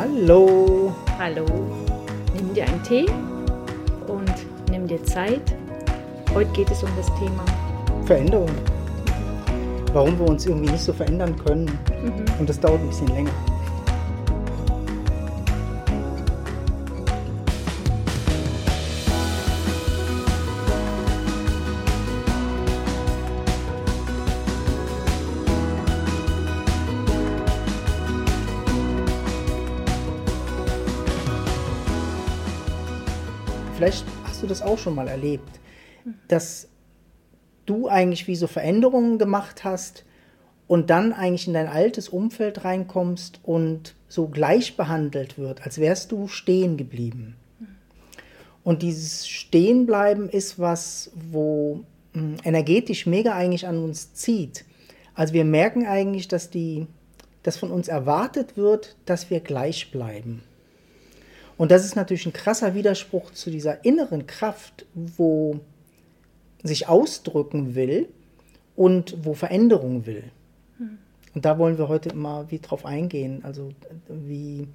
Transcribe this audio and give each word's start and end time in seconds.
Hallo. 0.00 0.94
Hallo. 1.18 1.44
Nimm 2.32 2.54
dir 2.54 2.68
einen 2.68 2.80
Tee 2.84 3.06
und 4.06 4.32
nimm 4.70 4.86
dir 4.86 5.02
Zeit. 5.02 5.42
Heute 6.32 6.52
geht 6.52 6.70
es 6.70 6.84
um 6.84 6.90
das 6.96 7.06
Thema 7.18 7.44
Veränderung. 8.06 8.48
Warum 9.92 10.16
wir 10.16 10.28
uns 10.28 10.46
irgendwie 10.46 10.70
nicht 10.70 10.84
so 10.84 10.92
verändern 10.92 11.36
können. 11.44 11.64
Mhm. 11.64 12.24
Und 12.38 12.48
das 12.48 12.60
dauert 12.60 12.80
ein 12.80 12.86
bisschen 12.86 13.08
länger. 13.08 13.32
Vielleicht 33.78 34.04
hast 34.24 34.42
du 34.42 34.48
das 34.48 34.60
auch 34.60 34.76
schon 34.76 34.96
mal 34.96 35.06
erlebt, 35.06 35.60
dass 36.26 36.66
du 37.64 37.86
eigentlich 37.86 38.26
wie 38.26 38.34
so 38.34 38.48
Veränderungen 38.48 39.18
gemacht 39.18 39.62
hast 39.62 40.04
und 40.66 40.90
dann 40.90 41.12
eigentlich 41.12 41.46
in 41.46 41.54
dein 41.54 41.68
altes 41.68 42.08
Umfeld 42.08 42.64
reinkommst 42.64 43.38
und 43.44 43.94
so 44.08 44.26
gleich 44.26 44.76
behandelt 44.76 45.38
wird, 45.38 45.62
als 45.62 45.78
wärst 45.78 46.10
du 46.10 46.26
stehen 46.26 46.76
geblieben. 46.76 47.36
Und 48.64 48.82
dieses 48.82 49.28
Stehenbleiben 49.28 50.28
ist 50.28 50.58
was, 50.58 51.12
wo 51.14 51.84
hm, 52.14 52.38
energetisch 52.42 53.06
mega 53.06 53.32
eigentlich 53.36 53.68
an 53.68 53.78
uns 53.78 54.12
zieht. 54.12 54.64
Also 55.14 55.34
wir 55.34 55.44
merken 55.44 55.86
eigentlich, 55.86 56.26
dass 56.26 56.50
die, 56.50 56.88
dass 57.44 57.56
von 57.56 57.70
uns 57.70 57.86
erwartet 57.86 58.56
wird, 58.56 58.96
dass 59.04 59.30
wir 59.30 59.38
gleich 59.38 59.92
bleiben. 59.92 60.42
Und 61.58 61.72
das 61.72 61.84
ist 61.84 61.96
natürlich 61.96 62.24
ein 62.24 62.32
krasser 62.32 62.74
Widerspruch 62.74 63.32
zu 63.32 63.50
dieser 63.50 63.84
inneren 63.84 64.26
Kraft, 64.26 64.86
wo 64.94 65.60
sich 66.62 66.88
ausdrücken 66.88 67.74
will 67.74 68.08
und 68.76 69.16
wo 69.22 69.34
Veränderung 69.34 70.06
will. 70.06 70.24
Hm. 70.78 70.98
Und 71.34 71.44
da 71.44 71.58
wollen 71.58 71.76
wir 71.76 71.88
heute 71.88 72.14
mal 72.14 72.50
wie 72.50 72.60
drauf 72.60 72.86
eingehen, 72.86 73.40
also 73.42 73.72
wie 74.08 74.68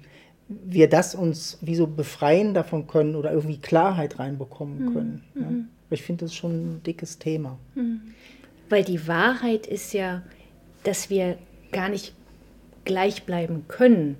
wir 0.46 0.90
das 0.90 1.14
uns 1.14 1.58
wie 1.62 1.74
so 1.74 1.86
befreien 1.86 2.52
davon 2.52 2.86
können 2.86 3.16
oder 3.16 3.32
irgendwie 3.32 3.56
Klarheit 3.56 4.18
reinbekommen 4.18 4.78
hm. 4.78 4.92
können. 4.92 5.24
Mhm. 5.34 5.40
Ja. 5.40 5.50
Ich 5.90 6.02
finde 6.02 6.26
das 6.26 6.34
schon 6.34 6.52
ein 6.52 6.82
dickes 6.82 7.18
Thema. 7.18 7.58
Mhm. 7.74 8.02
Weil 8.68 8.84
die 8.84 9.08
Wahrheit 9.08 9.66
ist 9.66 9.94
ja, 9.94 10.22
dass 10.82 11.08
wir 11.08 11.38
gar 11.72 11.88
nicht 11.88 12.14
gleich 12.84 13.24
bleiben 13.24 13.64
können 13.68 14.16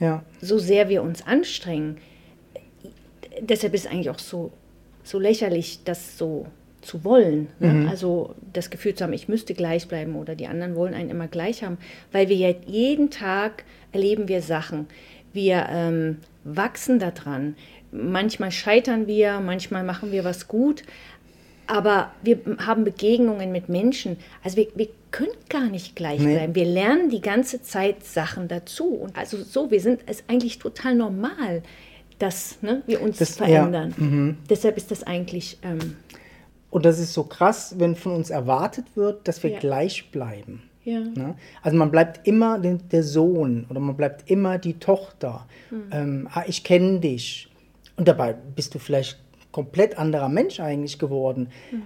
ja. 0.00 0.22
so 0.40 0.58
sehr 0.58 0.88
wir 0.88 1.02
uns 1.02 1.26
anstrengen. 1.26 1.98
Deshalb 3.40 3.74
ist 3.74 3.86
es 3.86 3.90
eigentlich 3.90 4.10
auch 4.10 4.18
so, 4.18 4.52
so 5.02 5.18
lächerlich, 5.18 5.80
das 5.84 6.18
so 6.18 6.46
zu 6.86 7.04
wollen. 7.04 7.48
Ne? 7.58 7.72
Mhm. 7.72 7.88
Also 7.88 8.34
das 8.52 8.70
Gefühl 8.70 8.94
zu 8.94 9.04
haben, 9.04 9.12
ich 9.12 9.28
müsste 9.28 9.54
gleich 9.54 9.88
bleiben 9.88 10.16
oder 10.16 10.34
die 10.34 10.46
anderen 10.46 10.74
wollen 10.76 10.94
einen 10.94 11.10
immer 11.10 11.28
gleich 11.28 11.62
haben, 11.62 11.78
weil 12.12 12.28
wir 12.28 12.36
ja 12.36 12.54
jeden 12.66 13.10
Tag 13.10 13.64
erleben 13.92 14.28
wir 14.28 14.40
Sachen. 14.40 14.86
Wir 15.32 15.66
ähm, 15.70 16.18
wachsen 16.44 16.98
daran. 16.98 17.56
Manchmal 17.92 18.50
scheitern 18.50 19.06
wir, 19.06 19.40
manchmal 19.40 19.84
machen 19.84 20.12
wir 20.12 20.24
was 20.24 20.48
gut, 20.48 20.82
aber 21.66 22.12
wir 22.22 22.38
haben 22.58 22.84
Begegnungen 22.84 23.52
mit 23.52 23.68
Menschen. 23.68 24.16
Also 24.42 24.56
wir, 24.56 24.68
wir 24.74 24.88
können 25.10 25.32
gar 25.48 25.68
nicht 25.68 25.96
gleich 25.96 26.20
nee. 26.20 26.34
bleiben. 26.34 26.54
Wir 26.54 26.64
lernen 26.64 27.10
die 27.10 27.20
ganze 27.20 27.62
Zeit 27.62 28.04
Sachen 28.04 28.48
dazu. 28.48 28.88
Und 28.88 29.16
also 29.16 29.42
so, 29.42 29.70
wir 29.70 29.80
sind 29.80 30.00
es 30.06 30.24
eigentlich 30.28 30.58
total 30.58 30.94
normal, 30.94 31.62
dass 32.18 32.62
ne, 32.62 32.82
wir 32.86 33.02
uns 33.02 33.18
das, 33.18 33.36
verändern. 33.36 33.94
Ja, 33.96 34.04
mhm. 34.04 34.36
Deshalb 34.48 34.76
ist 34.76 34.90
das 34.90 35.02
eigentlich. 35.02 35.58
Ähm, 35.62 35.96
und 36.70 36.84
das 36.84 36.98
ist 36.98 37.14
so 37.14 37.24
krass, 37.24 37.74
wenn 37.78 37.96
von 37.96 38.12
uns 38.12 38.30
erwartet 38.30 38.86
wird, 38.94 39.26
dass 39.26 39.42
wir 39.42 39.50
ja. 39.50 39.58
gleich 39.58 40.10
bleiben. 40.10 40.62
Ja. 40.84 41.00
Ne? 41.00 41.34
Also 41.62 41.76
man 41.76 41.90
bleibt 41.90 42.26
immer 42.28 42.58
der 42.58 43.02
Sohn 43.02 43.66
oder 43.68 43.80
man 43.80 43.96
bleibt 43.96 44.30
immer 44.30 44.58
die 44.58 44.74
Tochter. 44.74 45.46
Mhm. 45.70 45.82
Ähm, 45.90 46.28
ah, 46.32 46.44
ich 46.46 46.62
kenne 46.62 47.00
dich. 47.00 47.48
Und 47.96 48.06
dabei 48.06 48.34
bist 48.34 48.74
du 48.74 48.78
vielleicht 48.78 49.18
komplett 49.56 49.96
anderer 49.96 50.28
Mensch 50.28 50.60
eigentlich 50.60 50.98
geworden. 50.98 51.48
Mhm. 51.72 51.84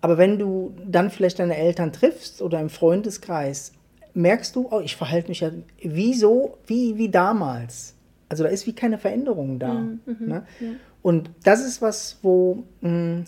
Aber 0.00 0.18
wenn 0.18 0.36
du 0.36 0.74
dann 0.84 1.10
vielleicht 1.10 1.38
deine 1.38 1.56
Eltern 1.56 1.92
triffst 1.92 2.42
oder 2.42 2.58
im 2.58 2.70
Freundeskreis, 2.70 3.70
merkst 4.14 4.56
du, 4.56 4.66
oh, 4.68 4.80
ich 4.80 4.96
verhalte 4.96 5.28
mich 5.28 5.38
ja 5.38 5.52
wie 5.80 6.12
so, 6.14 6.58
wie, 6.66 6.98
wie 6.98 7.08
damals. 7.08 7.94
Also 8.28 8.42
da 8.42 8.50
ist 8.50 8.66
wie 8.66 8.72
keine 8.72 8.98
Veränderung 8.98 9.60
da. 9.60 9.74
Mhm, 9.74 10.00
mhm 10.06 10.26
ne? 10.26 10.46
ja. 10.58 10.70
Und 11.02 11.30
das 11.44 11.64
ist 11.64 11.80
was, 11.80 12.18
wo, 12.22 12.64
mh, 12.80 12.90
mm, 12.90 13.24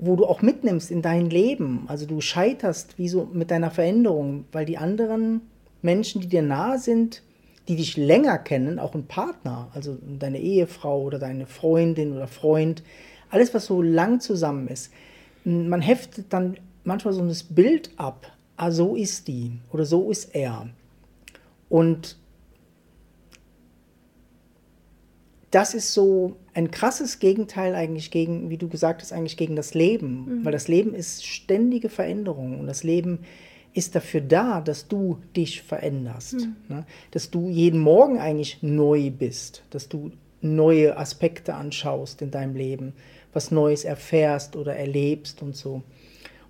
wo 0.00 0.16
du 0.16 0.26
auch 0.26 0.42
mitnimmst 0.42 0.90
in 0.90 1.00
dein 1.00 1.30
Leben. 1.30 1.84
Also 1.86 2.06
du 2.06 2.20
scheiterst 2.20 2.98
wie 2.98 3.08
so 3.08 3.30
mit 3.32 3.52
deiner 3.52 3.70
Veränderung, 3.70 4.46
weil 4.50 4.64
die 4.64 4.78
anderen 4.78 5.42
Menschen, 5.82 6.20
die 6.20 6.26
dir 6.26 6.42
nahe 6.42 6.80
sind, 6.80 7.22
die 7.68 7.76
dich 7.76 7.96
länger 7.96 8.38
kennen, 8.38 8.78
auch 8.78 8.94
ein 8.94 9.06
Partner, 9.06 9.68
also 9.74 9.96
deine 10.18 10.38
Ehefrau 10.38 11.02
oder 11.02 11.18
deine 11.18 11.46
Freundin 11.46 12.12
oder 12.12 12.26
Freund, 12.26 12.82
alles, 13.30 13.54
was 13.54 13.66
so 13.66 13.82
lang 13.82 14.20
zusammen 14.20 14.68
ist, 14.68 14.92
man 15.44 15.80
heftet 15.80 16.32
dann 16.32 16.56
manchmal 16.84 17.14
so 17.14 17.26
das 17.26 17.42
Bild 17.42 17.90
ab, 17.96 18.30
ah, 18.56 18.70
so 18.70 18.96
ist 18.96 19.28
die 19.28 19.52
oder 19.72 19.84
so 19.84 20.10
ist 20.10 20.34
er. 20.34 20.68
Und 21.68 22.16
das 25.50 25.72
ist 25.74 25.94
so 25.94 26.36
ein 26.52 26.70
krasses 26.70 27.20
Gegenteil 27.20 27.74
eigentlich 27.74 28.10
gegen, 28.10 28.50
wie 28.50 28.56
du 28.56 28.68
gesagt 28.68 29.02
hast, 29.02 29.12
eigentlich 29.12 29.36
gegen 29.36 29.54
das 29.54 29.74
Leben. 29.74 30.40
Mhm. 30.40 30.44
Weil 30.44 30.52
das 30.52 30.66
Leben 30.66 30.94
ist 30.94 31.24
ständige 31.24 31.88
Veränderung 31.88 32.58
und 32.58 32.66
das 32.66 32.82
Leben 32.82 33.20
ist 33.74 33.94
dafür 33.94 34.20
da, 34.20 34.60
dass 34.60 34.88
du 34.88 35.18
dich 35.36 35.62
veränderst. 35.62 36.34
Mhm. 36.34 36.56
Ne? 36.68 36.86
Dass 37.10 37.30
du 37.30 37.50
jeden 37.50 37.80
Morgen 37.80 38.18
eigentlich 38.18 38.62
neu 38.62 39.10
bist, 39.10 39.62
dass 39.70 39.88
du 39.88 40.12
neue 40.40 40.96
Aspekte 40.96 41.54
anschaust 41.54 42.22
in 42.22 42.30
deinem 42.30 42.54
Leben, 42.54 42.92
was 43.32 43.50
Neues 43.50 43.84
erfährst 43.84 44.56
oder 44.56 44.76
erlebst 44.76 45.42
und 45.42 45.56
so. 45.56 45.82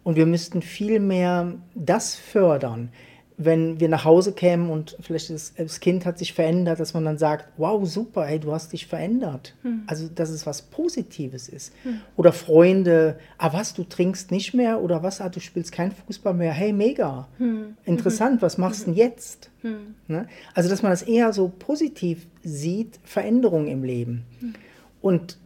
Und 0.03 0.17
wir 0.17 0.27
müssten 0.27 0.61
viel 0.61 1.01
mehr 1.01 1.55
das 1.75 2.15
fördern, 2.15 2.91
wenn 3.37 3.81
wir 3.81 3.89
nach 3.89 4.05
Hause 4.05 4.33
kämen 4.33 4.71
und 4.71 4.97
vielleicht 5.01 5.31
das, 5.31 5.55
das, 5.57 5.81
Kind 5.81 6.07
hat 6.07 6.19
sich 6.19 6.33
verändert, 6.35 6.79
dass 6.79 6.95
man 6.95 7.05
dann 7.05 7.19
sagt, 7.19 7.49
wow, 7.57 7.85
super, 7.85 8.25
hey, 8.25 8.39
du 8.39 8.53
hast 8.53 8.73
dich 8.73 8.87
verändert. 8.87 9.55
Hm. 9.63 9.83
Also, 9.89 10.09
dass 10.09 10.31
es 10.31 10.47
was 10.47 10.63
Positives 10.63 11.49
ist. 11.49 11.73
Hm. 11.83 12.01
Oder 12.17 12.33
Freunde, 12.33 13.19
ah 13.39 13.53
was, 13.53 13.75
du 13.75 13.83
trinkst 13.83 14.31
nicht 14.31 14.55
mehr 14.55 14.81
oder 14.81 15.03
was, 15.03 15.21
ah, 15.21 15.29
du 15.29 15.41
spielst 15.41 15.73
kein 15.73 15.91
Fußball 15.91 16.35
mehr, 16.35 16.53
hey, 16.53 16.73
mega, 16.73 17.27
hm. 17.39 17.77
interessant, 17.85 18.41
was 18.41 18.57
machst 18.57 18.83
du 18.83 18.85
denn 18.87 18.95
jetzt? 18.95 19.51
Hm. 19.63 19.97
Ne? 20.07 20.29
Also, 20.55 20.69
dass 20.69 20.83
man 20.83 20.93
das 20.93 21.03
eher 21.03 21.33
so 21.33 21.49
positiv 21.49 22.27
sieht, 22.45 23.01
Veränderung 23.03 23.67
im 23.67 23.83
Leben. 23.83 24.25
Hm. 24.39 24.55
Und 25.01 25.39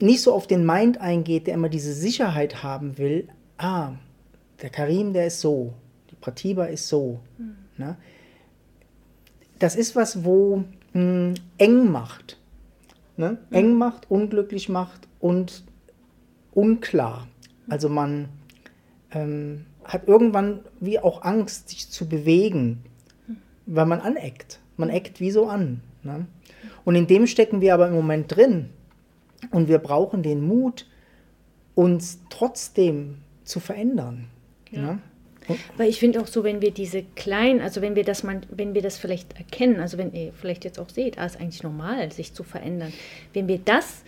nicht 0.00 0.22
so 0.22 0.32
auf 0.32 0.46
den 0.46 0.64
Mind 0.64 0.98
eingeht, 0.98 1.46
der 1.46 1.54
immer 1.54 1.68
diese 1.68 1.92
Sicherheit 1.92 2.62
haben 2.62 2.96
will, 2.96 3.28
ah, 3.58 3.92
der 4.62 4.70
Karim, 4.70 5.12
der 5.12 5.26
ist 5.26 5.40
so, 5.40 5.74
Pratiba 6.24 6.64
ist 6.64 6.88
so. 6.88 7.20
Mhm. 7.36 7.56
Ne? 7.76 7.96
Das 9.58 9.76
ist 9.76 9.94
was, 9.94 10.24
wo 10.24 10.64
mh, 10.94 10.94
hm, 10.94 11.34
eng 11.58 11.92
macht. 11.92 12.40
Ne? 13.18 13.38
Mhm. 13.50 13.56
Eng 13.56 13.74
macht, 13.74 14.10
unglücklich 14.10 14.70
macht 14.70 15.06
und 15.20 15.64
unklar. 16.54 17.28
Also 17.68 17.90
man 17.90 18.30
ähm, 19.12 19.66
hat 19.84 20.08
irgendwann 20.08 20.60
wie 20.80 20.98
auch 20.98 21.22
Angst, 21.22 21.68
sich 21.68 21.90
zu 21.90 22.08
bewegen, 22.08 22.82
weil 23.66 23.84
man 23.84 24.00
aneckt. 24.00 24.60
Man 24.78 24.88
eckt 24.88 25.20
wie 25.20 25.30
so 25.30 25.46
an. 25.46 25.82
Ne? 26.02 26.26
Und 26.86 26.94
in 26.94 27.06
dem 27.06 27.26
stecken 27.26 27.60
wir 27.60 27.74
aber 27.74 27.88
im 27.88 27.94
Moment 27.94 28.34
drin. 28.34 28.70
Und 29.50 29.68
wir 29.68 29.78
brauchen 29.78 30.22
den 30.22 30.40
Mut, 30.46 30.86
uns 31.74 32.20
trotzdem 32.30 33.18
zu 33.44 33.60
verändern. 33.60 34.28
Ja. 34.70 34.80
Ne? 34.80 34.98
Weil 35.76 35.88
ich 35.88 35.98
finde 35.98 36.20
auch 36.20 36.26
so, 36.26 36.44
wenn 36.44 36.60
wir 36.62 36.70
diese 36.70 37.02
kleinen, 37.16 37.60
also 37.60 37.82
wenn 37.82 37.96
wir 37.96 38.04
das 38.04 38.22
man, 38.22 38.42
wenn 38.50 38.74
wir 38.74 38.82
das 38.82 38.98
vielleicht 38.98 39.36
erkennen, 39.36 39.80
also 39.80 39.98
wenn 39.98 40.12
ihr 40.12 40.32
vielleicht 40.32 40.64
jetzt 40.64 40.78
auch 40.78 40.88
seht, 40.88 41.18
ah, 41.18 41.26
ist 41.26 41.40
eigentlich 41.40 41.62
normal, 41.62 42.10
sich 42.12 42.32
zu 42.32 42.42
verändern. 42.42 42.92
Wenn 43.32 43.48
wir 43.48 43.58
das 43.58 44.02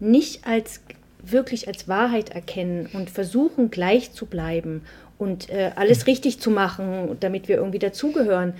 nicht 0.00 0.46
als 0.46 0.80
wirklich 1.22 1.68
als 1.68 1.88
Wahrheit 1.88 2.30
erkennen 2.30 2.88
und 2.92 3.08
versuchen 3.08 3.70
gleich 3.70 4.12
zu 4.12 4.26
bleiben 4.26 4.82
und 5.18 5.50
äh, 5.50 5.70
alles 5.76 6.06
richtig 6.06 6.40
zu 6.40 6.50
machen, 6.50 7.16
damit 7.20 7.48
wir 7.48 7.56
irgendwie 7.56 7.78
dazugehören, 7.78 8.54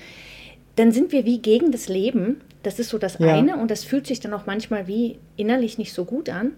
dann 0.77 0.93
sind 0.93 1.13
wir 1.13 1.25
wie 1.25 1.39
gegen 1.39 1.73
das 1.73 1.89
Leben. 1.89 2.41
Das 2.63 2.79
ist 2.79 2.91
so 2.91 2.99
das 2.99 3.19
ja. 3.19 3.35
eine 3.35 3.57
und 3.57 3.71
das 3.71 3.85
fühlt 3.85 4.07
sich 4.07 4.21
dann 4.21 4.33
auch 4.33 4.47
manchmal 4.47 4.87
wie 4.87 5.19
innerlich 5.37 5.77
nicht 5.79 5.93
so 5.93 6.05
gut 6.05 6.29
an. 6.29 6.53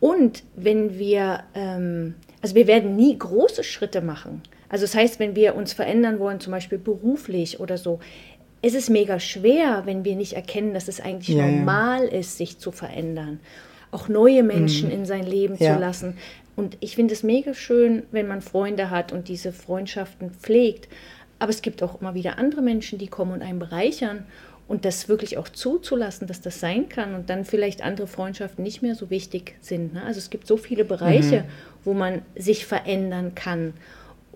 Und 0.00 0.42
wenn 0.56 0.98
wir, 0.98 1.44
ähm, 1.54 2.14
also 2.42 2.54
wir 2.54 2.66
werden 2.66 2.96
nie 2.96 3.18
große 3.18 3.64
Schritte 3.64 4.00
machen. 4.00 4.42
Also 4.68 4.84
das 4.84 4.94
heißt, 4.94 5.18
wenn 5.18 5.36
wir 5.36 5.54
uns 5.54 5.72
verändern 5.72 6.18
wollen, 6.18 6.40
zum 6.40 6.52
Beispiel 6.52 6.78
beruflich 6.78 7.60
oder 7.60 7.78
so, 7.78 8.00
es 8.62 8.74
ist 8.74 8.90
mega 8.90 9.20
schwer, 9.20 9.82
wenn 9.84 10.04
wir 10.04 10.16
nicht 10.16 10.32
erkennen, 10.32 10.74
dass 10.74 10.88
es 10.88 11.00
eigentlich 11.00 11.36
ja, 11.36 11.46
normal 11.46 12.04
ja. 12.04 12.18
ist, 12.18 12.36
sich 12.36 12.58
zu 12.58 12.72
verändern. 12.72 13.40
Auch 13.90 14.08
neue 14.08 14.42
Menschen 14.42 14.88
mhm. 14.88 14.94
in 14.94 15.06
sein 15.06 15.24
Leben 15.24 15.56
ja. 15.58 15.74
zu 15.74 15.80
lassen. 15.80 16.16
Und 16.56 16.76
ich 16.80 16.96
finde 16.96 17.14
es 17.14 17.22
mega 17.22 17.54
schön, 17.54 18.04
wenn 18.10 18.26
man 18.26 18.40
Freunde 18.40 18.90
hat 18.90 19.12
und 19.12 19.28
diese 19.28 19.52
Freundschaften 19.52 20.30
pflegt. 20.30 20.88
Aber 21.38 21.50
es 21.50 21.62
gibt 21.62 21.82
auch 21.82 22.00
immer 22.00 22.14
wieder 22.14 22.38
andere 22.38 22.62
Menschen, 22.62 22.98
die 22.98 23.08
kommen 23.08 23.32
und 23.32 23.42
einen 23.42 23.58
bereichern. 23.58 24.26
Und 24.68 24.84
das 24.84 25.08
wirklich 25.08 25.38
auch 25.38 25.48
zuzulassen, 25.48 26.26
dass 26.26 26.40
das 26.40 26.58
sein 26.58 26.88
kann 26.88 27.14
und 27.14 27.30
dann 27.30 27.44
vielleicht 27.44 27.82
andere 27.82 28.08
Freundschaften 28.08 28.64
nicht 28.64 28.82
mehr 28.82 28.96
so 28.96 29.10
wichtig 29.10 29.54
sind. 29.60 29.94
Ne? 29.94 30.02
Also 30.02 30.18
es 30.18 30.28
gibt 30.28 30.48
so 30.48 30.56
viele 30.56 30.84
Bereiche, 30.84 31.42
mhm. 31.42 31.84
wo 31.84 31.94
man 31.94 32.22
sich 32.34 32.66
verändern 32.66 33.36
kann. 33.36 33.74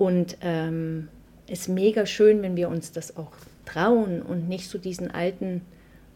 Und 0.00 0.38
ähm, 0.41 1.08
es 1.47 1.61
ist 1.61 1.69
mega 1.69 2.06
schön, 2.06 2.41
wenn 2.41 2.56
wir 2.56 2.70
uns 2.70 2.91
das 2.91 3.19
auch 3.19 3.32
trauen 3.67 4.23
und 4.23 4.49
nicht 4.49 4.70
so 4.70 4.79
diesen 4.79 5.11
alten 5.11 5.61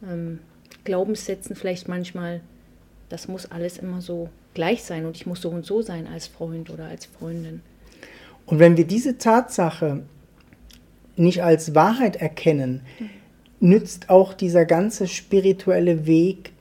ähm, 0.02 0.38
Glaubenssätzen 0.84 1.54
vielleicht 1.54 1.86
manchmal, 1.86 2.40
das 3.10 3.28
muss 3.28 3.44
alles 3.44 3.76
immer 3.76 4.00
so 4.00 4.30
gleich 4.54 4.84
sein 4.84 5.04
und 5.04 5.18
ich 5.18 5.26
muss 5.26 5.42
so 5.42 5.50
und 5.50 5.66
so 5.66 5.82
sein 5.82 6.06
als 6.06 6.28
Freund 6.28 6.70
oder 6.70 6.86
als 6.86 7.04
Freundin. 7.04 7.60
Und 8.46 8.58
wenn 8.58 8.78
wir 8.78 8.86
diese 8.86 9.18
Tatsache 9.18 10.04
nicht 11.16 11.42
als 11.42 11.74
Wahrheit 11.74 12.16
erkennen, 12.16 12.80
mhm. 12.98 13.68
nützt 13.68 14.08
auch 14.08 14.32
dieser 14.32 14.64
ganze 14.64 15.08
spirituelle 15.08 16.06
Weg 16.06 16.53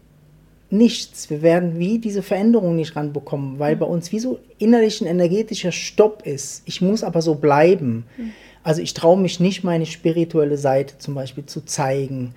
nichts. 0.74 1.30
Wir 1.30 1.42
werden 1.42 1.78
wie 1.78 2.00
diese 2.00 2.24
Veränderung 2.24 2.76
nicht 2.76 2.96
ranbekommen, 2.96 3.60
weil 3.60 3.76
mhm. 3.76 3.80
bei 3.80 3.86
uns 3.86 4.12
wie 4.12 4.20
so 4.20 4.40
innerlich 4.58 5.00
ein 5.02 5.08
energetischer 5.08 5.72
Stopp 5.72 6.26
ist. 6.26 6.64
Ich 6.66 6.82
muss 6.82 7.04
aber 7.04 7.22
so 7.22 7.36
bleiben. 7.36 8.06
Mhm. 8.18 8.32
Also 8.64 8.82
ich 8.82 8.94
traue 8.94 9.20
mich 9.20 9.40
nicht, 9.40 9.64
meine 9.64 9.86
spirituelle 9.86 10.58
Seite 10.58 10.98
zum 10.98 11.16
Beispiel 11.16 11.46
zu 11.46 11.62
zeigen 11.66 12.34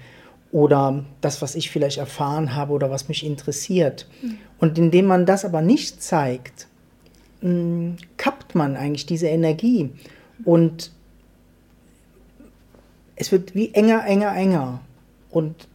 oder 0.52 1.04
das, 1.20 1.42
was 1.42 1.54
ich 1.54 1.70
vielleicht 1.70 1.98
erfahren 1.98 2.54
habe 2.54 2.72
oder 2.72 2.90
was 2.90 3.08
mich 3.08 3.24
interessiert. 3.24 4.06
Mhm. 4.22 4.38
Und 4.58 4.78
indem 4.78 5.06
man 5.06 5.26
das 5.26 5.44
aber 5.44 5.62
nicht 5.62 6.02
zeigt, 6.02 6.68
mh, 7.40 7.50
mm, 7.50 7.96
kappt 8.16 8.54
man 8.54 8.76
eigentlich 8.76 9.06
diese 9.06 9.28
Energie 9.28 9.90
und 10.44 10.92
es 13.16 13.32
wird 13.32 13.54
wie 13.54 13.72
enger, 13.72 14.04
enger, 14.06 14.34
enger. 14.36 14.80
Und 15.30 15.68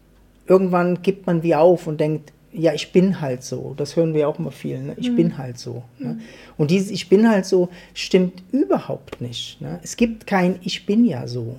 irgendwann 0.46 1.02
gibt 1.02 1.26
man 1.26 1.42
wie 1.42 1.56
auf 1.56 1.88
und 1.88 2.00
denkt, 2.00 2.32
ja, 2.54 2.74
ich 2.74 2.92
bin 2.92 3.22
halt 3.22 3.44
so. 3.44 3.74
Das 3.78 3.96
hören 3.96 4.14
wir 4.14 4.28
auch 4.28 4.38
immer 4.38 4.52
viel. 4.52 4.80
Ne? 4.80 4.94
Ich 4.98 5.10
mhm. 5.12 5.16
bin 5.16 5.38
halt 5.38 5.58
so. 5.58 5.84
Ne? 6.00 6.14
Mhm. 6.14 6.22
Und 6.58 6.72
dieses 6.72 6.92
Ich 6.92 7.08
bin 7.10 7.30
halt 7.30 7.46
so 7.46 7.70
stimmt 7.94 8.44
überhaupt 8.52 9.22
nicht. 9.22 9.62
Ne? 9.62 9.80
Es 9.84 9.96
gibt 9.96 10.28
kein 10.28 10.60
Ich 10.64 10.86
bin 10.86 11.06
ja 11.06 11.28
so. 11.28 11.56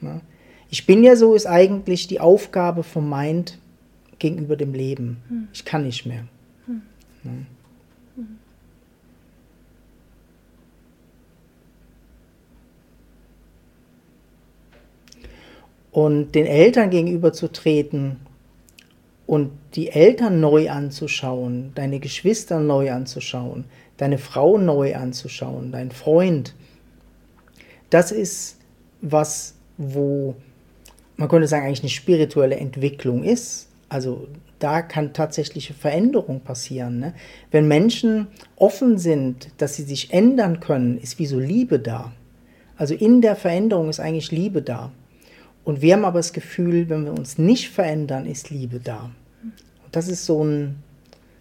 Ne? 0.00 0.20
Ich 0.70 0.86
bin 0.86 1.04
ja 1.04 1.14
so 1.14 1.34
ist 1.34 1.46
eigentlich 1.46 2.08
die 2.08 2.20
Aufgabe 2.20 2.82
vom 2.82 3.08
Mind 3.08 3.58
gegenüber 4.18 4.56
dem 4.56 4.74
Leben. 4.74 5.18
Mhm. 5.28 5.48
Ich 5.52 5.64
kann 5.64 5.84
nicht 5.84 6.06
mehr. 6.06 6.24
Mhm. 6.66 6.82
Ne? 7.22 7.46
Mhm. 8.16 8.38
Und 15.92 16.32
den 16.32 16.46
Eltern 16.46 16.90
gegenüber 16.90 17.32
zu 17.32 17.52
treten, 17.52 18.16
und 19.26 19.50
die 19.74 19.90
Eltern 19.90 20.40
neu 20.40 20.70
anzuschauen, 20.70 21.72
deine 21.74 22.00
Geschwister 22.00 22.60
neu 22.60 22.90
anzuschauen, 22.92 23.64
deine 23.96 24.18
Frau 24.18 24.58
neu 24.58 24.94
anzuschauen, 24.94 25.72
dein 25.72 25.90
Freund, 25.90 26.54
das 27.90 28.12
ist 28.12 28.58
was, 29.00 29.54
wo 29.76 30.34
man 31.16 31.28
könnte 31.28 31.46
sagen, 31.46 31.66
eigentlich 31.66 31.80
eine 31.80 31.90
spirituelle 31.90 32.56
Entwicklung 32.56 33.22
ist. 33.22 33.68
Also 33.88 34.26
da 34.58 34.82
kann 34.82 35.12
tatsächliche 35.12 35.74
Veränderung 35.74 36.40
passieren. 36.40 36.98
Ne? 36.98 37.14
Wenn 37.50 37.68
Menschen 37.68 38.28
offen 38.56 38.98
sind, 38.98 39.48
dass 39.58 39.76
sie 39.76 39.82
sich 39.82 40.12
ändern 40.12 40.60
können, 40.60 40.98
ist 40.98 41.18
wie 41.18 41.26
so 41.26 41.38
Liebe 41.38 41.78
da. 41.78 42.12
Also 42.76 42.94
in 42.94 43.20
der 43.20 43.36
Veränderung 43.36 43.88
ist 43.88 44.00
eigentlich 44.00 44.32
Liebe 44.32 44.62
da. 44.62 44.90
Und 45.64 45.80
wir 45.80 45.94
haben 45.94 46.04
aber 46.04 46.18
das 46.18 46.32
Gefühl, 46.32 46.88
wenn 46.88 47.04
wir 47.04 47.12
uns 47.12 47.38
nicht 47.38 47.70
verändern, 47.70 48.26
ist 48.26 48.50
Liebe 48.50 48.80
da. 48.80 49.10
Und 49.42 49.96
das 49.96 50.08
ist 50.08 50.26
so, 50.26 50.44
ein, 50.44 50.76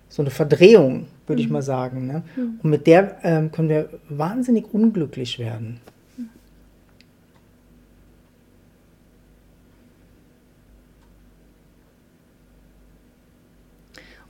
so 0.08 0.22
eine 0.22 0.32
Verdrehung, 0.32 1.08
würde 1.28 1.42
mhm. 1.42 1.46
ich 1.46 1.52
mal 1.52 1.62
sagen. 1.62 2.08
Ne? 2.08 2.24
Mhm. 2.36 2.60
Und 2.64 2.70
mit 2.70 2.88
der 2.88 3.18
ähm, 3.24 3.52
können 3.52 3.70
wir 3.70 3.90
wahnsinnig 4.10 4.74
unglücklich 4.74 5.40
werden. 5.40 5.82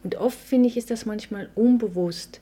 Und 0.03 0.15
oft 0.15 0.37
finde 0.37 0.67
ich, 0.67 0.75
ist 0.75 0.91
das 0.91 1.05
manchmal 1.05 1.49
unbewusst, 1.55 2.41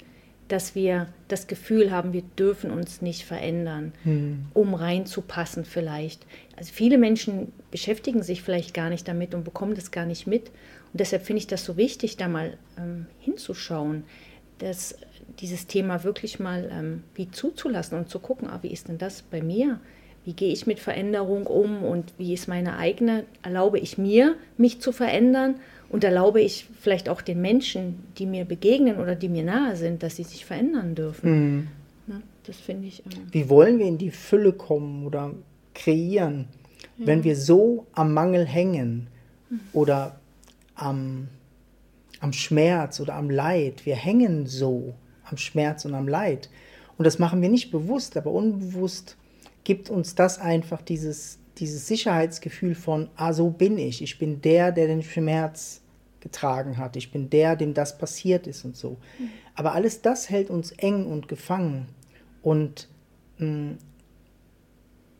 dass 0.52 0.76
wir 0.76 1.08
das 1.30 1.48
Gefühl 1.48 1.92
haben, 1.92 2.12
wir 2.12 2.24
dürfen 2.38 2.72
uns 2.72 3.02
nicht 3.02 3.24
verändern, 3.24 3.94
hm. 4.04 4.48
um 4.54 4.74
reinzupassen 4.74 5.64
vielleicht. 5.64 6.26
Also 6.58 6.74
viele 6.74 6.98
Menschen 6.98 7.54
beschäftigen 7.72 8.22
sich 8.22 8.42
vielleicht 8.42 8.74
gar 8.74 8.90
nicht 8.90 9.08
damit 9.08 9.34
und 9.34 9.46
bekommen 9.46 9.76
das 9.76 9.92
gar 9.92 10.06
nicht 10.06 10.28
mit. 10.28 10.50
Und 10.92 11.00
deshalb 11.00 11.26
finde 11.26 11.40
ich 11.40 11.48
das 11.48 11.64
so 11.64 11.78
wichtig, 11.78 12.18
da 12.18 12.28
mal 12.28 12.58
ähm, 12.78 13.06
hinzuschauen, 13.20 14.04
dass 14.58 14.98
dieses 15.40 15.68
Thema 15.68 16.04
wirklich 16.04 16.40
mal 16.40 16.70
ähm, 16.70 17.04
wie 17.16 17.32
zuzulassen 17.32 17.98
und 17.98 18.10
zu 18.10 18.20
gucken, 18.20 18.50
ah, 18.50 18.60
wie 18.62 18.72
ist 18.72 18.90
denn 18.90 18.98
das 18.98 19.22
bei 19.22 19.42
mir? 19.42 19.80
Wie 20.24 20.34
gehe 20.34 20.54
ich 20.54 20.68
mit 20.68 20.80
Veränderung 20.80 21.48
um 21.48 21.84
und 21.84 22.14
wie 22.18 22.34
ist 22.34 22.48
meine 22.48 22.78
eigene? 22.78 23.26
Erlaube 23.42 23.80
ich 23.80 23.98
mir, 23.98 24.36
mich 24.58 24.80
zu 24.80 24.92
verändern 24.92 25.56
und 25.90 26.04
erlaube 26.04 26.42
ich 26.42 26.68
vielleicht 26.80 27.10
auch 27.10 27.22
den 27.22 27.42
Menschen, 27.42 28.04
die 28.18 28.28
mir 28.28 28.46
begegnen 28.46 28.98
oder 28.98 29.16
die 29.16 29.30
mir 29.30 29.44
nahe 29.44 29.76
sind, 29.76 30.04
dass 30.04 30.18
sie 30.18 30.24
sich 30.24 30.46
verändern 30.46 30.94
dürfen. 30.94 31.32
Mhm. 31.32 31.68
Ja, 32.08 32.22
das 32.46 32.58
finde 32.58 32.88
ich. 32.88 33.04
Ähm 33.06 33.28
Wie 33.32 33.50
wollen 33.50 33.80
wir 33.80 33.88
in 33.88 33.98
die 33.98 34.12
Fülle 34.12 34.54
kommen 34.54 35.08
oder 35.08 35.34
kreieren, 35.74 36.46
ja. 36.98 37.08
wenn 37.08 37.24
wir 37.24 37.36
so 37.36 37.88
am 37.94 38.14
Mangel 38.14 38.46
hängen 38.46 39.08
mhm. 39.50 39.60
oder 39.74 40.20
am, 40.76 41.30
am 42.20 42.32
Schmerz 42.32 43.00
oder 43.00 43.16
am 43.16 43.32
Leid? 43.32 43.88
Wir 43.88 43.96
hängen 43.96 44.46
so 44.46 44.94
am 45.26 45.38
Schmerz 45.38 45.84
und 45.86 45.96
am 45.96 46.08
Leid. 46.08 46.50
Und 46.98 47.06
das 47.06 47.18
machen 47.18 47.42
wir 47.42 47.50
nicht 47.50 47.72
bewusst, 47.72 48.16
aber 48.18 48.32
unbewusst 48.32 49.18
gibt 49.64 49.90
uns 49.90 50.16
das 50.16 50.40
einfach 50.40 50.82
dieses, 50.82 51.40
dieses 51.58 51.88
Sicherheitsgefühl 51.88 52.76
von, 52.76 53.10
ah, 53.16 53.34
so 53.34 53.50
bin 53.50 53.78
ich. 53.78 54.02
Ich 54.02 54.18
bin 54.18 54.42
der, 54.42 54.72
der 54.72 54.88
den 54.88 55.04
Schmerz 55.04 55.82
getragen 56.20 56.78
hat. 56.78 56.96
Ich 56.96 57.12
bin 57.12 57.30
der, 57.30 57.56
dem 57.56 57.74
das 57.74 57.98
passiert 57.98 58.48
ist 58.48 58.64
und 58.64 58.78
so. 58.78 58.98
Mhm. 59.20 59.30
Aber 59.56 59.74
alles 59.74 60.02
das 60.02 60.30
hält 60.30 60.50
uns 60.50 60.72
eng 60.72 61.06
und 61.06 61.28
gefangen. 61.28 61.88
Und 62.42 62.88
mh, 63.38 63.48
mm, 63.48 63.78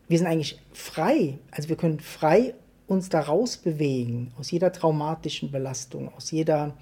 wir 0.08 0.18
sind 0.18 0.28
eigentlich 0.28 0.60
frei. 0.74 1.40
Also 1.52 1.70
wir 1.70 1.78
können 1.78 2.02
frei 2.02 2.54
uns 2.86 3.08
daraus 3.08 3.56
bewegen, 3.56 4.34
aus 4.38 4.52
jeder 4.52 4.74
traumatischen 4.74 5.52
Belastung, 5.52 6.14
aus 6.14 6.32
jeder, 6.32 6.76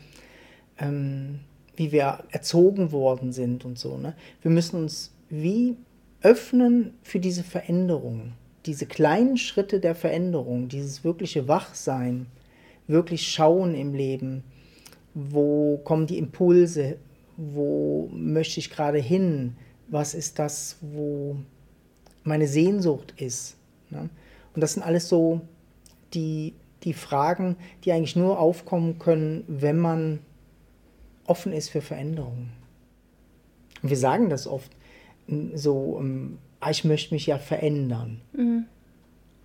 ähm, 0.80 1.42
wie 1.76 1.92
wir 1.92 2.24
erzogen 2.32 2.92
worden 2.92 3.32
sind 3.32 3.66
und 3.66 3.78
so. 3.78 3.98
Ne? 3.98 4.16
Wir 4.42 4.50
müssen 4.50 4.78
uns 4.78 5.12
wie 5.30 5.78
öffnen 6.22 6.94
für 7.02 7.20
diese 7.20 7.44
Veränderung, 7.44 8.34
diese 8.66 8.86
kleinen 8.86 9.38
Schritte 9.38 9.80
der 9.80 9.96
Veränderung, 9.96 10.68
dieses 10.68 11.04
wirkliche 11.04 11.48
Wachsein 11.48 12.28
wirklich 12.88 13.32
schauen 13.32 13.76
im 13.76 13.94
Leben, 13.94 14.44
wo 15.14 15.78
kommen 15.84 16.08
die 16.08 16.18
Impulse, 16.18 16.98
wo 17.38 18.10
möchte 18.12 18.60
ich 18.60 18.70
gerade 18.70 19.00
hin, 19.00 19.56
was 19.88 20.14
ist 20.14 20.40
das, 20.40 20.78
wo 20.82 21.38
meine 22.24 22.48
Sehnsucht 22.48 23.14
ist. 23.18 23.56
Ne? 23.90 24.10
Und 24.54 24.62
das 24.62 24.74
sind 24.74 24.84
alles 24.84 25.08
so 25.08 25.42
die, 26.14 26.54
die 26.84 26.94
Fragen, 26.94 27.56
die 27.84 27.92
eigentlich 27.92 28.16
nur 28.16 28.40
aufkommen 28.40 29.00
können, 29.00 29.44
wenn 29.48 29.78
man 29.78 30.20
offen 31.26 31.54
ist 31.54 31.70
für 31.70 31.82
Veränderungen. 31.82 32.52
Und 33.82 33.90
wir 33.90 33.98
sagen 33.98 34.30
das 34.30 34.48
oft 34.48 34.72
so, 35.54 36.02
ah, 36.60 36.72
ich 36.72 36.86
möchte 36.86 37.14
mich 37.14 37.28
ja 37.28 37.38
verändern. 37.38 38.22
Mhm. 38.34 38.66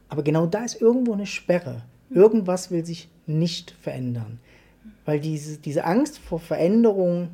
Aber 0.09 0.23
genau 0.23 0.47
da 0.47 0.64
ist 0.64 0.81
irgendwo 0.81 1.12
eine 1.12 1.26
Sperre. 1.26 1.83
Irgendwas 2.11 2.71
will 2.71 2.85
sich 2.85 3.09
nicht 3.26 3.73
verändern. 3.81 4.38
Weil 5.05 5.21
diese, 5.21 5.59
diese 5.59 5.85
Angst 5.85 6.19
vor 6.19 6.38
Veränderung 6.38 7.31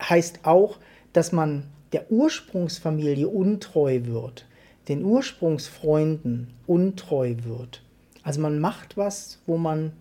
heißt 0.00 0.40
auch, 0.44 0.78
dass 1.12 1.32
man 1.32 1.64
der 1.92 2.10
Ursprungsfamilie 2.12 3.28
untreu 3.28 4.00
wird, 4.04 4.46
den 4.88 5.04
Ursprungsfreunden 5.04 6.48
untreu 6.66 7.34
wird. 7.42 7.82
Also 8.22 8.40
man 8.40 8.58
macht 8.58 8.96
was, 8.96 9.40
wo 9.46 9.56
man, 9.56 9.92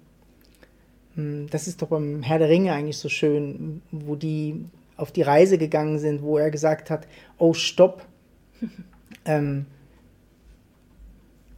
hm, 1.15 1.47
das 1.49 1.67
ist 1.67 1.81
doch 1.81 1.87
beim 1.87 2.21
Herr 2.23 2.39
der 2.39 2.49
Ringe 2.49 2.73
eigentlich 2.73 2.97
so 2.97 3.09
schön, 3.09 3.81
wo 3.91 4.15
die 4.15 4.65
auf 4.97 5.11
die 5.11 5.21
Reise 5.21 5.57
gegangen 5.57 5.99
sind, 5.99 6.21
wo 6.21 6.37
er 6.37 6.51
gesagt 6.51 6.89
hat, 6.89 7.07
oh 7.37 7.53
stopp, 7.53 8.05
ähm, 9.25 9.67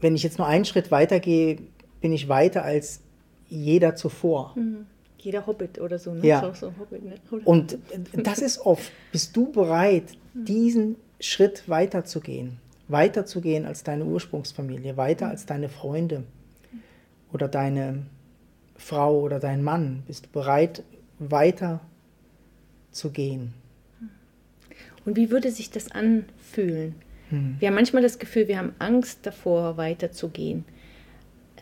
wenn 0.01 0.15
ich 0.15 0.23
jetzt 0.23 0.37
nur 0.37 0.47
einen 0.47 0.65
Schritt 0.65 0.91
weitergehe, 0.91 1.57
bin 2.01 2.13
ich 2.13 2.29
weiter 2.29 2.63
als 2.63 3.01
jeder 3.47 3.95
zuvor. 3.95 4.53
Mhm. 4.55 4.85
Jeder 5.17 5.45
Hobbit 5.47 5.79
oder 5.79 5.99
so, 5.99 6.13
ne? 6.13 6.25
Ja. 6.25 6.53
So, 6.53 6.71
Hobbit, 6.79 7.03
ne? 7.03 7.15
Und 7.43 7.77
das 8.13 8.39
ist 8.39 8.65
oft, 8.65 8.91
bist 9.11 9.35
du 9.35 9.51
bereit, 9.51 10.15
mhm. 10.33 10.45
diesen 10.45 10.95
Schritt 11.19 11.67
weiterzugehen? 11.67 12.57
Weiterzugehen 12.87 13.65
als 13.65 13.83
deine 13.83 14.05
Ursprungsfamilie, 14.05 14.95
weiter 14.95 15.25
mhm. 15.25 15.31
als 15.31 15.45
deine 15.45 15.69
Freunde 15.69 16.23
oder 17.33 17.47
deine 17.47 18.05
Frau 18.77 19.19
oder 19.19 19.39
dein 19.39 19.61
Mann? 19.61 20.03
Bist 20.07 20.27
du 20.27 20.29
bereit, 20.29 20.83
weiter 21.19 21.81
zu 22.91 23.11
gehen? 23.11 23.53
Und 25.05 25.15
wie 25.15 25.31
würde 25.31 25.51
sich 25.51 25.71
das 25.71 25.91
anfühlen? 25.91 26.95
Hm. 27.29 27.55
Wir 27.59 27.69
haben 27.69 27.75
manchmal 27.75 28.03
das 28.03 28.19
Gefühl, 28.19 28.47
wir 28.47 28.57
haben 28.57 28.73
Angst 28.79 29.19
davor, 29.23 29.77
weiterzugehen. 29.77 30.65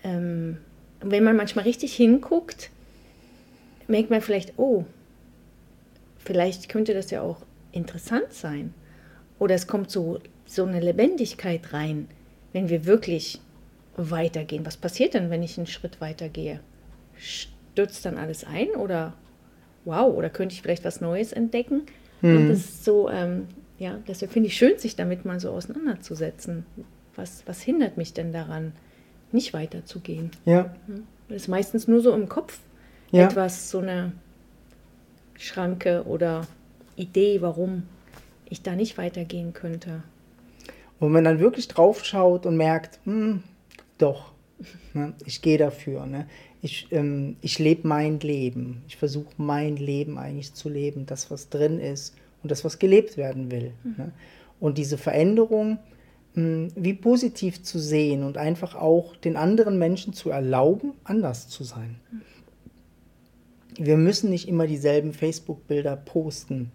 Ähm, 0.04 0.58
wenn 1.02 1.24
man 1.24 1.36
manchmal 1.36 1.66
richtig 1.66 1.96
hinguckt, 1.96 2.70
merkt 3.88 4.10
man 4.10 4.22
vielleicht, 4.22 4.54
oh, 4.58 4.86
vielleicht 6.18 6.70
könnte 6.70 6.94
das 6.94 7.12
ja 7.12 7.22
auch 7.22 7.42
interessant 7.72 8.34
sein. 8.34 8.74
Oder 9.40 9.56
es 9.56 9.68
kommt 9.68 9.92
so, 9.92 10.20
so 10.46 10.66
eine 10.66 10.80
Lebendigkeit 10.80 11.74
rein, 11.74 12.08
wenn 12.54 12.70
wir 12.70 12.86
wirklich 12.86 13.40
weitergehen. 13.96 14.66
Was 14.66 14.78
passiert 14.78 15.14
denn, 15.14 15.30
wenn 15.30 15.44
ich 15.44 15.58
einen 15.58 15.68
Schritt 15.68 16.02
weitergehe? 16.02 16.60
Stürzt 17.18 18.06
dann 18.06 18.18
alles 18.18 18.44
ein 18.44 18.70
oder 18.72 19.14
wow, 19.88 20.14
oder 20.14 20.30
könnte 20.30 20.54
ich 20.54 20.62
vielleicht 20.62 20.86
was 20.86 21.02
Neues 21.02 21.34
entdecken? 21.34 21.84
Mhm. 22.22 22.38
Und 22.38 22.50
das 22.50 22.60
ist 22.60 22.86
so, 22.86 23.10
ähm, 23.10 23.48
ja, 23.80 24.00
deshalb 24.08 24.32
finde 24.32 24.48
ich 24.48 24.58
schön, 24.58 24.78
sich 24.78 24.96
damit 24.96 25.26
mal 25.26 25.40
so 25.40 25.52
auseinanderzusetzen. 25.52 26.66
Was, 27.16 27.44
was 27.48 27.62
hindert 27.62 27.98
mich 27.98 28.14
denn 28.14 28.32
daran, 28.32 28.74
nicht 29.32 29.54
weiterzugehen? 29.54 30.32
Ja. 30.46 30.76
Das 31.30 31.38
ist 31.38 31.48
meistens 31.48 31.88
nur 31.88 32.02
so 32.02 32.14
im 32.14 32.30
Kopf 32.30 32.60
ja. 33.12 33.26
etwas, 33.26 33.72
so 33.72 33.80
eine 33.80 34.12
Schranke 35.38 36.04
oder 36.06 36.46
Idee, 36.96 37.42
warum 37.42 37.84
ich 38.50 38.62
da 38.62 38.76
nicht 38.76 38.98
weitergehen 38.98 39.54
könnte. 39.54 40.04
Und 41.00 41.08
wenn 41.08 41.12
man 41.12 41.24
dann 41.24 41.40
wirklich 41.40 41.68
drauf 41.68 42.04
schaut 42.04 42.46
und 42.46 42.58
merkt, 42.58 43.00
hm, 43.06 43.44
doch, 43.98 44.32
ne, 44.94 45.14
ich 45.26 45.42
gehe 45.42 45.58
dafür. 45.58 46.06
Ne? 46.06 46.28
Ich, 46.62 46.88
ähm, 46.92 47.38
ich 47.42 47.60
lebe 47.60 47.88
mein 47.88 48.20
Leben. 48.20 48.84
Ich 48.88 48.98
versuche 48.98 49.34
mein 49.38 49.78
Leben 49.78 50.18
eigentlich 50.18 50.54
zu 50.54 50.70
leben, 50.70 51.06
das, 51.06 51.30
was 51.30 51.50
drin 51.50 51.80
ist 51.80 52.16
und 52.44 52.52
das, 52.52 52.66
was 52.66 52.80
gelebt 52.80 53.18
werden 53.18 53.52
will. 53.52 53.72
Mhm. 53.84 53.96
Ne? 53.98 54.12
Und 54.60 54.78
diese 54.78 54.98
Veränderung 54.98 55.78
mh, 56.34 56.44
hm, 56.44 56.68
wie 56.76 56.94
positiv 56.94 57.64
zu 57.64 57.80
sehen 57.80 58.24
und 58.24 58.38
einfach 58.38 58.76
auch 58.76 59.16
den 59.16 59.38
anderen 59.38 59.78
Menschen 59.78 60.14
zu 60.14 60.30
erlauben, 60.30 60.94
anders 61.04 61.48
zu 61.48 61.64
sein. 61.64 62.00
Mhm. 62.12 62.22
Wir 63.80 63.98
müssen 63.98 64.30
nicht 64.30 64.48
immer 64.48 64.66
dieselben 64.66 65.14
Facebook-Bilder 65.14 65.96
posten. 65.96 66.72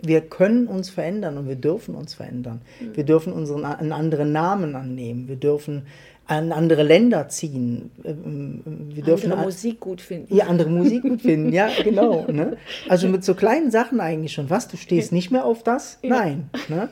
Wir 0.00 0.20
können 0.20 0.66
uns 0.66 0.90
verändern 0.90 1.38
und 1.38 1.48
wir 1.48 1.56
dürfen 1.56 1.94
uns 1.94 2.14
verändern. 2.14 2.60
Mhm. 2.80 2.96
Wir 2.96 3.04
dürfen 3.04 3.32
unseren, 3.32 3.64
einen 3.64 3.92
anderen 3.92 4.32
Namen 4.32 4.76
annehmen. 4.76 5.28
Wir 5.28 5.36
dürfen 5.36 5.86
an 6.26 6.52
andere 6.52 6.82
Länder 6.82 7.28
ziehen. 7.28 7.90
Ähm, 8.04 8.62
wir 8.94 9.02
dürfen 9.02 9.30
andere 9.32 9.46
Musik 9.46 9.80
gut 9.80 10.00
finden. 10.00 10.34
Ja, 10.34 10.46
andere 10.46 10.70
Musik 10.70 11.02
gut 11.02 11.22
finden, 11.22 11.52
ja, 11.52 11.68
genau. 11.84 12.26
Ne? 12.30 12.56
Also 12.88 13.08
mit 13.08 13.24
so 13.24 13.34
kleinen 13.34 13.70
Sachen 13.70 14.00
eigentlich 14.00 14.32
schon. 14.32 14.48
Was, 14.48 14.68
du 14.68 14.76
stehst 14.76 15.12
nicht 15.12 15.30
mehr 15.30 15.44
auf 15.44 15.62
das? 15.62 15.98
Ja. 16.02 16.10
Nein. 16.10 16.50
Ne? 16.68 16.88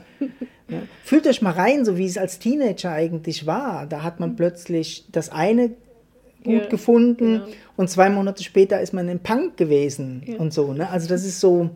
Ja. 0.69 0.79
Fühlt 1.05 1.27
euch 1.27 1.41
mal 1.43 1.53
rein, 1.53 1.85
so 1.85 1.97
wie 1.97 2.07
es 2.07 2.19
als 2.19 2.39
Teenager 2.39 2.93
eigentlich 2.93 3.47
war. 3.47 3.87
Da 3.87 4.03
hat 4.03 4.21
man 4.21 4.37
plötzlich 4.37 5.07
das 5.11 5.31
eine 5.31 5.71
gut 6.45 6.65
ja, 6.65 6.69
gefunden 6.69 7.35
genau. 7.35 7.47
und 7.77 7.89
zwei 7.89 8.11
Monate 8.11 8.43
später 8.43 8.81
ist 8.81 8.93
man 8.93 9.09
im 9.09 9.21
Punk 9.21 9.57
gewesen 9.57 10.23
und 10.39 10.53
so. 10.53 10.73
Ne? 10.73 10.91
Also 10.91 11.09
das 11.09 11.25
ist 11.25 11.41
so, 11.41 11.71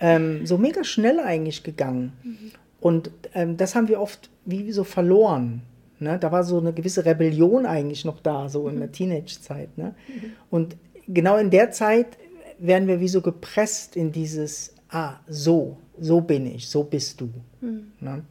ähm, 0.00 0.44
so 0.44 0.58
mega 0.58 0.82
schnell 0.84 1.20
eigentlich 1.20 1.62
gegangen. 1.62 2.12
Mhm. 2.22 2.50
Und 2.80 3.10
ähm, 3.32 3.56
das 3.56 3.76
haben 3.76 3.88
wir 3.88 4.00
oft 4.00 4.28
wie 4.44 4.72
so 4.72 4.82
verloren. 4.82 5.62
Ne? 6.02 6.18
Da 6.18 6.32
war 6.32 6.44
so 6.44 6.58
eine 6.58 6.72
gewisse 6.72 7.04
Rebellion 7.04 7.66
eigentlich 7.66 8.04
noch 8.04 8.20
da, 8.20 8.48
so 8.48 8.68
in 8.68 8.78
der 8.78 8.88
mhm. 8.88 8.92
Teenage-Zeit. 8.92 9.78
Ne? 9.78 9.94
Mhm. 10.08 10.32
Und 10.50 10.76
genau 11.08 11.36
in 11.36 11.50
der 11.50 11.70
Zeit 11.70 12.18
werden 12.58 12.88
wir 12.88 13.00
wie 13.00 13.08
so 13.08 13.20
gepresst 13.20 13.96
in 13.96 14.12
dieses, 14.12 14.74
ah, 14.90 15.16
so, 15.26 15.78
so 15.98 16.20
bin 16.20 16.46
ich, 16.46 16.68
so 16.68 16.84
bist 16.84 17.20
du. 17.20 17.30
Mhm. 17.60 17.92
Ne? 18.00 18.24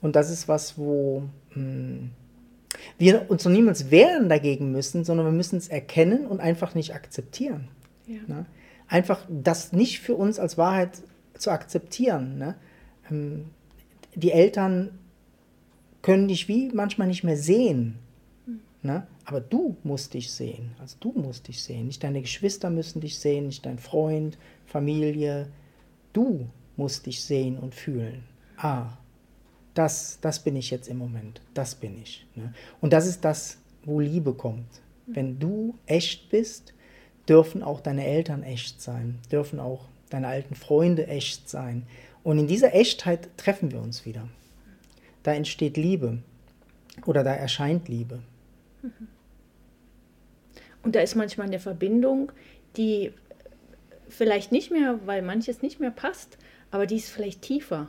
Und 0.00 0.16
das 0.16 0.30
ist 0.30 0.48
was, 0.48 0.78
wo 0.78 1.24
mh, 1.54 1.54
hm, 1.54 2.10
wir 2.98 3.30
uns 3.30 3.44
noch 3.44 3.52
niemals 3.52 3.90
wehren 3.90 4.28
dagegen 4.28 4.70
müssen, 4.72 5.04
sondern 5.04 5.26
wir 5.26 5.32
müssen 5.32 5.56
es 5.56 5.68
erkennen 5.68 6.26
und 6.26 6.40
einfach 6.40 6.74
nicht 6.74 6.94
akzeptieren. 6.94 7.68
Ja. 8.06 8.20
Ne? 8.26 8.46
Einfach 8.86 9.24
das 9.28 9.72
nicht 9.72 10.00
für 10.00 10.14
uns 10.14 10.38
als 10.38 10.58
Wahrheit 10.58 11.02
zu 11.34 11.50
akzeptieren. 11.50 12.38
Ne? 12.38 12.54
Ähm, 13.10 13.46
die 14.14 14.32
Eltern 14.32 14.98
können 16.08 16.26
dich 16.26 16.48
wie 16.48 16.70
manchmal 16.72 17.06
nicht 17.06 17.22
mehr 17.22 17.36
sehen. 17.36 17.98
Ne? 18.80 19.06
Aber 19.26 19.42
du 19.42 19.76
musst 19.84 20.14
dich 20.14 20.32
sehen. 20.32 20.70
Also 20.80 20.96
du 21.00 21.12
musst 21.12 21.48
dich 21.48 21.62
sehen. 21.62 21.88
Nicht 21.88 22.02
deine 22.02 22.22
Geschwister 22.22 22.70
müssen 22.70 23.02
dich 23.02 23.18
sehen, 23.18 23.48
nicht 23.48 23.66
dein 23.66 23.78
Freund, 23.78 24.38
Familie. 24.64 25.48
Du 26.14 26.48
musst 26.78 27.04
dich 27.04 27.22
sehen 27.22 27.58
und 27.58 27.74
fühlen. 27.74 28.24
Ah, 28.56 28.96
das, 29.74 30.18
das 30.22 30.42
bin 30.42 30.56
ich 30.56 30.70
jetzt 30.70 30.88
im 30.88 30.96
Moment. 30.96 31.42
Das 31.52 31.74
bin 31.74 32.00
ich. 32.00 32.24
Ne? 32.36 32.54
Und 32.80 32.94
das 32.94 33.06
ist 33.06 33.22
das, 33.22 33.58
wo 33.84 34.00
Liebe 34.00 34.32
kommt. 34.32 34.80
Wenn 35.06 35.38
du 35.38 35.74
echt 35.84 36.30
bist, 36.30 36.72
dürfen 37.28 37.62
auch 37.62 37.82
deine 37.82 38.06
Eltern 38.06 38.42
echt 38.44 38.80
sein, 38.80 39.18
dürfen 39.30 39.60
auch 39.60 39.84
deine 40.08 40.28
alten 40.28 40.54
Freunde 40.54 41.06
echt 41.06 41.50
sein. 41.50 41.86
Und 42.24 42.38
in 42.38 42.46
dieser 42.46 42.74
Echtheit 42.74 43.28
treffen 43.36 43.72
wir 43.72 43.82
uns 43.82 44.06
wieder 44.06 44.26
da 45.28 45.34
entsteht 45.34 45.76
Liebe 45.76 46.18
oder 47.04 47.22
da 47.22 47.34
erscheint 47.34 47.86
Liebe. 47.88 48.20
Und 50.82 50.94
da 50.94 51.00
ist 51.00 51.16
manchmal 51.16 51.48
eine 51.48 51.58
Verbindung, 51.58 52.32
die 52.78 53.12
vielleicht 54.08 54.52
nicht 54.52 54.70
mehr, 54.70 55.00
weil 55.04 55.20
manches 55.20 55.60
nicht 55.60 55.80
mehr 55.80 55.90
passt, 55.90 56.38
aber 56.70 56.86
die 56.86 56.96
ist 56.96 57.10
vielleicht 57.10 57.42
tiefer. 57.42 57.88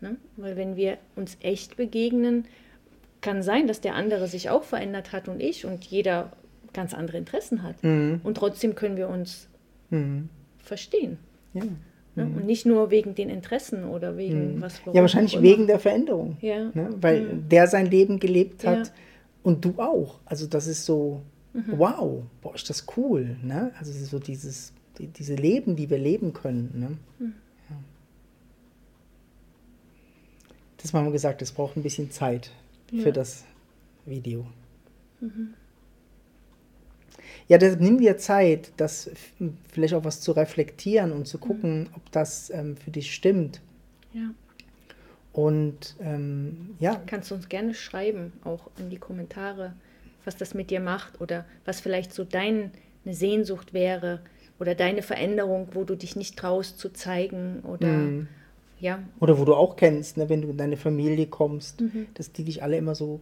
Ne? 0.00 0.16
Weil 0.36 0.56
wenn 0.56 0.76
wir 0.76 0.96
uns 1.14 1.36
echt 1.40 1.76
begegnen, 1.76 2.46
kann 3.20 3.42
sein, 3.42 3.66
dass 3.66 3.82
der 3.82 3.94
andere 3.94 4.26
sich 4.26 4.48
auch 4.48 4.62
verändert 4.62 5.12
hat 5.12 5.28
und 5.28 5.40
ich 5.40 5.66
und 5.66 5.84
jeder 5.84 6.32
ganz 6.72 6.94
andere 6.94 7.18
Interessen 7.18 7.62
hat. 7.62 7.82
Mhm. 7.84 8.20
Und 8.22 8.38
trotzdem 8.38 8.74
können 8.76 8.96
wir 8.96 9.08
uns 9.08 9.46
mhm. 9.90 10.30
verstehen. 10.56 11.18
Ja. 11.52 11.64
Ne? 12.18 12.24
Mhm. 12.24 12.36
Und 12.36 12.46
nicht 12.46 12.66
nur 12.66 12.90
wegen 12.90 13.14
den 13.14 13.30
Interessen 13.30 13.84
oder 13.84 14.16
wegen 14.16 14.56
mhm. 14.56 14.60
was. 14.60 14.80
Ja, 14.92 15.00
wahrscheinlich 15.00 15.40
wegen 15.40 15.68
der 15.68 15.78
Veränderung. 15.78 16.36
Ja. 16.40 16.70
Ne? 16.74 16.90
Weil 17.00 17.20
mhm. 17.22 17.48
der 17.48 17.68
sein 17.68 17.86
Leben 17.86 18.18
gelebt 18.18 18.66
hat 18.66 18.88
ja. 18.88 18.92
und 19.44 19.64
du 19.64 19.74
auch. 19.76 20.18
Also 20.24 20.46
das 20.46 20.66
ist 20.66 20.84
so, 20.84 21.22
mhm. 21.52 21.64
wow, 21.76 22.24
boah, 22.42 22.54
ist 22.54 22.68
das 22.68 22.86
cool. 22.96 23.36
Ne? 23.42 23.70
Also 23.78 23.92
es 23.92 24.02
ist 24.02 24.10
so 24.10 24.18
dieses, 24.18 24.72
die, 24.98 25.06
diese 25.06 25.36
Leben, 25.36 25.76
die 25.76 25.88
wir 25.88 25.98
leben 25.98 26.32
können. 26.32 26.72
Ne? 26.74 26.98
Mhm. 27.18 27.34
Ja. 27.70 27.76
Das 30.78 30.92
haben 30.92 31.04
wir 31.04 31.12
gesagt, 31.12 31.40
es 31.40 31.52
braucht 31.52 31.76
ein 31.76 31.84
bisschen 31.84 32.10
Zeit 32.10 32.50
für 32.90 33.12
das 33.12 33.44
Video. 34.06 34.46
Mhm. 35.20 35.54
Ja, 37.48 37.56
das 37.56 37.78
nimm 37.78 37.98
dir 37.98 38.18
Zeit, 38.18 38.72
das 38.76 39.10
vielleicht 39.72 39.94
auch 39.94 40.04
was 40.04 40.20
zu 40.20 40.32
reflektieren 40.32 41.12
und 41.12 41.26
zu 41.26 41.38
mhm. 41.38 41.40
gucken, 41.40 41.80
mhm. 41.80 41.88
ob 41.96 42.12
das 42.12 42.50
ähm, 42.50 42.76
für 42.76 42.90
dich 42.90 43.14
stimmt. 43.14 43.60
Ja. 44.12 44.30
Und 45.32 45.96
ähm, 46.00 46.74
ja. 46.78 47.00
Kannst 47.06 47.30
du 47.30 47.34
uns 47.34 47.48
gerne 47.48 47.74
schreiben, 47.74 48.32
auch 48.44 48.70
in 48.78 48.90
die 48.90 48.98
Kommentare, 48.98 49.74
was 50.24 50.36
das 50.36 50.52
mit 50.52 50.70
dir 50.70 50.80
macht 50.80 51.20
oder 51.20 51.46
was 51.64 51.80
vielleicht 51.80 52.12
so 52.12 52.24
deine 52.24 52.70
Sehnsucht 53.04 53.72
wäre 53.72 54.20
oder 54.58 54.74
deine 54.74 55.02
Veränderung, 55.02 55.68
wo 55.72 55.84
du 55.84 55.94
dich 55.94 56.16
nicht 56.16 56.36
traust 56.36 56.78
zu 56.78 56.92
zeigen 56.92 57.60
oder 57.60 57.86
mhm. 57.86 58.28
ja. 58.80 59.02
Oder 59.20 59.38
wo 59.38 59.44
du 59.44 59.54
auch 59.54 59.76
kennst, 59.76 60.16
ne, 60.16 60.28
wenn 60.28 60.42
du 60.42 60.50
in 60.50 60.58
deine 60.58 60.76
Familie 60.76 61.26
kommst, 61.26 61.80
mhm. 61.80 62.08
dass 62.14 62.32
die 62.32 62.44
dich 62.44 62.62
alle 62.62 62.76
immer 62.76 62.94
so 62.94 63.20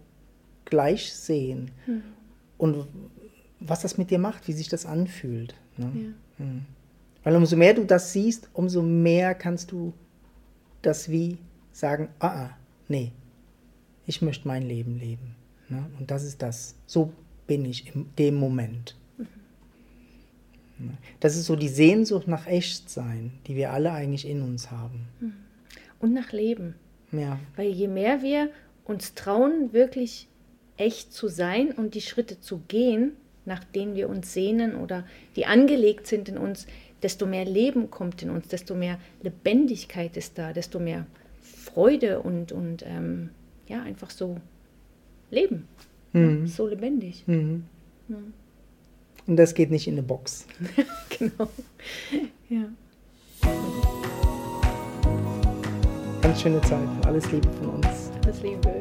gleich 0.64 1.12
sehen. 1.12 1.71
Mhm. 1.87 2.02
Und 2.59 2.87
was 3.60 3.80
das 3.80 3.98
mit 3.98 4.10
dir 4.10 4.18
macht, 4.18 4.48
wie 4.48 4.52
sich 4.52 4.68
das 4.68 4.86
anfühlt. 4.86 5.54
Ne? 5.76 5.90
Ja. 6.38 6.44
Mhm. 6.44 6.66
Weil 7.25 7.36
umso 7.36 7.56
mehr 7.56 7.75
du 7.75 7.84
das 7.84 8.12
siehst, 8.12 8.48
umso 8.52 8.82
mehr 8.82 9.34
kannst 9.34 9.72
du 9.72 9.92
das 10.82 11.10
wie 11.10 11.38
sagen, 11.72 12.08
ah, 12.20 12.28
ah 12.28 12.50
nee, 12.88 13.12
ich 14.06 14.22
möchte 14.22 14.46
mein 14.46 14.62
Leben 14.62 14.98
leben. 14.98 15.34
Ne? 15.68 15.84
Und 15.98 16.10
das 16.10 16.22
ist 16.25 16.42
das. 16.42 16.76
So 16.86 17.12
bin 17.46 17.64
ich 17.64 17.94
in 17.94 18.06
dem 18.18 18.36
Moment. 18.36 18.96
Mhm. 20.78 20.96
Das 21.20 21.36
ist 21.36 21.46
so 21.46 21.56
die 21.56 21.68
Sehnsucht 21.68 22.28
nach 22.28 22.46
Echtsein, 22.46 23.32
die 23.46 23.56
wir 23.56 23.72
alle 23.72 23.92
eigentlich 23.92 24.26
in 24.26 24.42
uns 24.42 24.70
haben. 24.70 25.08
Mhm. 25.20 25.32
Und 25.98 26.12
nach 26.12 26.32
Leben. 26.32 26.75
Ja. 27.12 27.38
Weil 27.56 27.70
je 27.70 27.88
mehr 27.88 28.22
wir 28.22 28.50
uns 28.84 29.14
trauen, 29.14 29.72
wirklich 29.72 30.28
echt 30.76 31.12
zu 31.12 31.28
sein 31.28 31.72
und 31.72 31.94
die 31.94 32.00
Schritte 32.00 32.40
zu 32.40 32.58
gehen, 32.68 33.12
nach 33.46 33.64
denen 33.64 33.94
wir 33.94 34.08
uns 34.08 34.34
sehnen 34.34 34.76
oder 34.76 35.04
die 35.36 35.46
angelegt 35.46 36.06
sind 36.06 36.28
in 36.28 36.36
uns, 36.36 36.66
desto 37.02 37.26
mehr 37.26 37.44
Leben 37.44 37.90
kommt 37.90 38.22
in 38.22 38.30
uns, 38.30 38.48
desto 38.48 38.74
mehr 38.74 38.98
Lebendigkeit 39.22 40.16
ist 40.16 40.38
da, 40.38 40.52
desto 40.52 40.78
mehr 40.78 41.06
Freude 41.40 42.20
und, 42.20 42.52
und 42.52 42.84
ähm, 42.86 43.30
ja, 43.68 43.82
einfach 43.82 44.10
so 44.10 44.36
Leben. 45.30 45.66
Mhm. 46.12 46.42
Ja, 46.42 46.46
so 46.46 46.66
lebendig. 46.66 47.24
Mhm. 47.26 47.64
Ja. 48.08 48.16
Und 49.26 49.36
das 49.36 49.54
geht 49.54 49.70
nicht 49.70 49.88
in 49.88 49.94
eine 49.94 50.02
Box. 50.02 50.46
genau. 51.18 51.50
Ja. 52.48 52.64
Ganz 56.22 56.42
schöne 56.42 56.60
Zeit. 56.62 56.88
Alles 57.04 57.30
Liebe 57.30 57.48
von 57.52 57.68
uns. 57.70 58.10
Alles 58.24 58.42
Liebe. 58.42 58.80